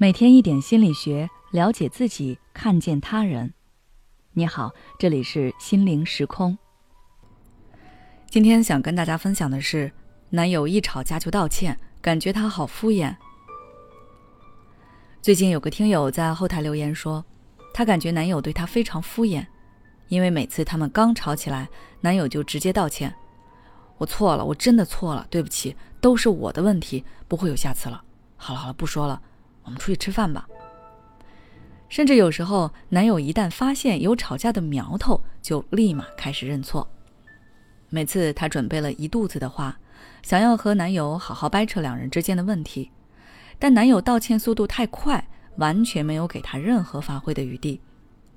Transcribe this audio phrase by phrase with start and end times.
[0.00, 3.52] 每天一点心理学，了解自己，看见他人。
[4.30, 6.56] 你好，这里是心灵时空。
[8.30, 9.90] 今天想跟大家分享的是，
[10.30, 13.16] 男友一吵架就道歉，感觉他好敷衍。
[15.20, 17.24] 最近有个听友在后台留言说，
[17.74, 19.44] 她感觉男友对她非常敷衍，
[20.06, 21.68] 因为每次他们刚吵起来，
[22.02, 23.12] 男友就直接道歉
[23.98, 28.04] ：“我错了，我真的错了，对不起，都是我的问题，不会有下次了。
[28.36, 29.20] 好了好了，不说了。”
[29.68, 30.48] 我们出去吃饭吧。
[31.90, 36.88] 甚至有时候，男友一旦发现有吵架的苗头，就立马开始认错。
[37.90, 39.78] 每次她准备了一肚子的话，
[40.22, 42.90] 想要和男友好好掰扯两人之间的问题，
[43.58, 47.80] 但男友道歉速度太快，完全没有给她任何发挥的余地，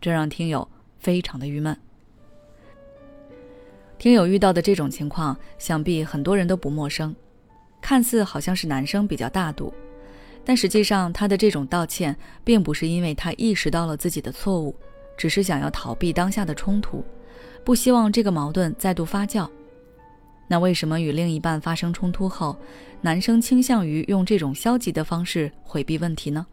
[0.00, 0.66] 这让听友
[0.98, 1.78] 非常的郁闷。
[3.98, 7.14] 听友遇到的这种情况，想必很多人都不陌生。
[7.80, 9.72] 看似好像是男生比较大度。
[10.44, 14.74] 但实际上，他的这种道歉并不是因为他意识到了自己的错误，
[15.16, 17.04] 只是想要逃避当下的冲突，
[17.64, 19.48] 不希望这个矛盾再度发酵。
[20.46, 22.56] 那为什么与另一半发生冲突后，
[23.02, 26.46] 男生倾向于用这种消极的方式回避问题呢？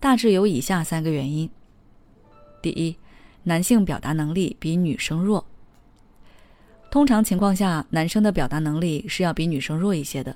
[0.00, 1.48] 大致有以下三个原因：
[2.60, 2.96] 第一，
[3.44, 5.44] 男性表达能力比女生弱。
[6.90, 10.34] 通常情况下，男生的表达能力是要比女生弱一些的。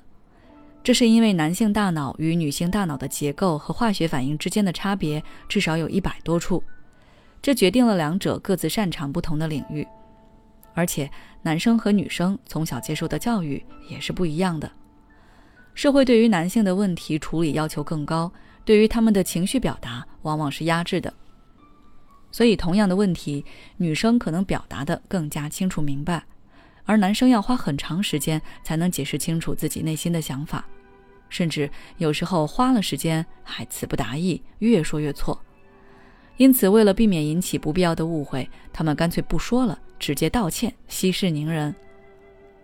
[0.83, 6.61] 这是因为男性大脑与女性大脑的结构和化学反应之间的差别至少有一百多处，
[7.41, 9.87] 这决定了两者各自擅长不同的领域，
[10.73, 11.09] 而且
[11.41, 14.69] 男生和女生从小接受的教育也是不一样的。
[15.73, 18.29] 社会对于男性的问题处理要求更高，
[18.65, 21.13] 对于他们的情绪表达往往是压制的，
[22.29, 23.45] 所以同样的问题，
[23.77, 26.25] 女生可能表达的更加清楚明白。
[26.85, 30.65] 而男生要花很长时间才能解释清楚自己内心的想法，
[31.29, 35.39] 甚至有时候花了时间还词不达意，越说越错。
[36.37, 41.73] 因此，为了避免引起不必要的误会，他们干脆不说了，直接道歉，息事宁人。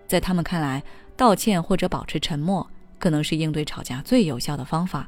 [0.08, 0.84] 在他们看来，
[1.16, 2.68] 道歉或者保持沉默，
[2.98, 5.08] 可能是应对吵架最有效的方法。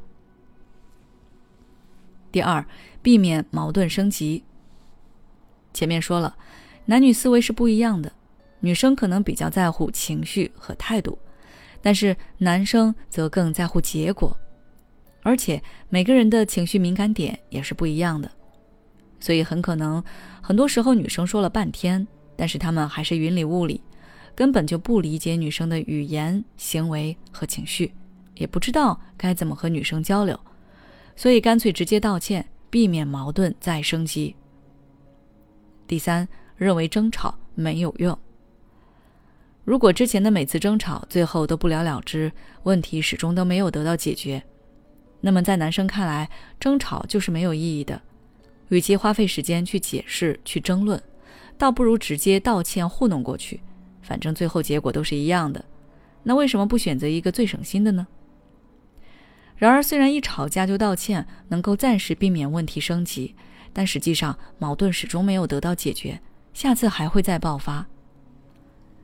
[2.31, 2.63] 第二，
[3.01, 4.43] 避免矛盾升级。
[5.73, 6.37] 前面说了，
[6.85, 8.13] 男女思维是不一样的。
[8.61, 11.17] 女生可能比较在乎情绪和态度，
[11.81, 14.35] 但是男生则更在乎结果，
[15.23, 18.31] 而且每个人的情绪敏感点也是不一样的，
[19.19, 20.03] 所以很可能
[20.41, 23.81] 很多时候女生说了半天，但是他们还是云里雾里，
[24.35, 27.91] 根本就不理解女生的语言、行为和情绪，
[28.35, 30.39] 也不知道该怎么和女生交流，
[31.15, 34.35] 所以干脆直接道歉，避免矛盾再升级。
[35.87, 38.17] 第三，认为争吵没有用。
[39.63, 42.31] 如果之前的每次争吵最后都不了了之，
[42.63, 44.43] 问题始终都没有得到解决，
[45.21, 46.29] 那么在男生看来，
[46.59, 48.01] 争吵就是没有意义的。
[48.69, 51.01] 与其花费时间去解释、去争论，
[51.57, 53.61] 倒不如直接道歉糊弄过去，
[54.01, 55.63] 反正最后结果都是一样的。
[56.23, 58.07] 那为什么不选择一个最省心的呢？
[59.57, 63.35] 然而，虽然一吵架就道歉能够暂时避免问题升级，
[63.71, 66.19] 但实际上矛盾始终没有得到解决，
[66.51, 67.85] 下次还会再爆发。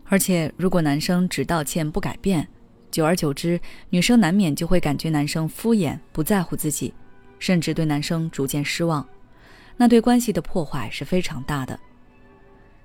[0.10, 2.48] 而且，如果男生只道歉不改变，
[2.90, 3.60] 久而久之，
[3.90, 6.94] 女生难免就会感觉男生敷衍、不在乎自己，
[7.40, 9.06] 甚至对男生逐渐失望，
[9.76, 11.78] 那对关系的破坏是非常大的。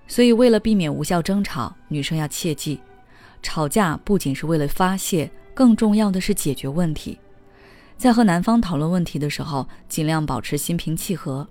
[0.08, 2.80] 所以，为了避免无效争吵，女生要切记：
[3.40, 7.16] 吵架不仅是为了发泄，更重要的是解决问题。
[7.96, 11.46] 在和男方讨论问题的时候，尽量保持心平气和，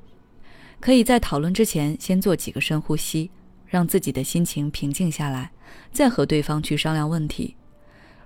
[0.82, 3.32] 可以在讨论之前先做几个深呼吸。
[3.72, 5.50] 让自己的心情平静下来，
[5.94, 7.56] 再和对方去商量问题。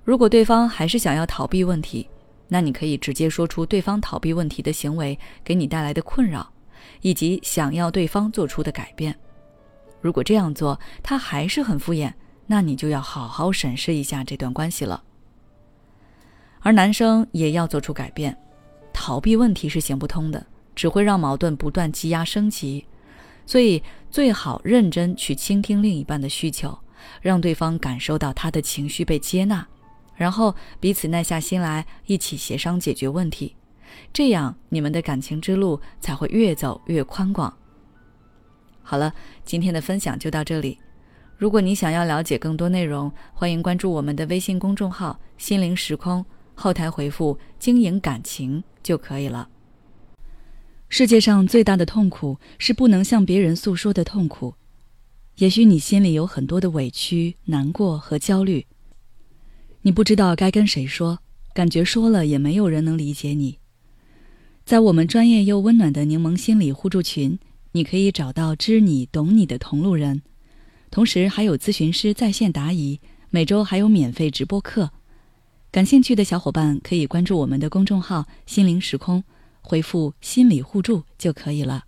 [0.04, 2.10] 如果对方还是想要逃避问题，
[2.48, 6.52] 那你可以直接说出对方逃避问题的行为给你带来的困扰，
[7.02, 9.16] 以及想要对方做出的改变。
[10.02, 12.12] 如果这样做他还是很敷衍，
[12.48, 15.04] 那你就要好好审视一下这段关系了。
[16.62, 18.36] 而男生也要做出改变，
[18.92, 20.44] 逃避问题是行不通的，
[20.76, 22.84] 只会让矛盾不断积压升级。
[23.48, 23.82] 所以
[24.16, 26.80] 最好认真去倾听另一半的需求，
[27.22, 29.68] 让对方感受到他的情绪被接纳，
[30.16, 33.58] 然后彼此耐下心来一起协商解决问题，
[34.14, 37.54] 这样你们的感情之路才会越走越宽广。
[38.82, 39.14] 好了，
[39.44, 40.80] 今天的分享就到这里。
[41.36, 46.26] 如果你想要了解更多内容，欢迎关注我们的微信公众号“心灵时空”，
[46.56, 49.50] 后台回复“经营感情”就可以了。
[50.98, 54.54] 世界上最大的痛苦是不能向别人诉说的痛苦。
[55.40, 58.66] 也许你心里有很多的委屈、难过和焦虑，
[59.82, 61.20] 你不知道该跟谁说，
[61.54, 63.58] 感觉说了也没有人能理解你。
[64.64, 67.38] 在我们专业又温暖的柠檬心理互助群，
[67.74, 70.22] 你可以找到知你懂你的同路人，
[70.90, 74.92] 同时还有咨询师在线答疑，每周还有免费直播课。
[75.74, 79.22] 感兴趣的小伙伴可以关注我们的公众号“心灵时空”，
[79.66, 81.86] 回复“心理互助”就可以了。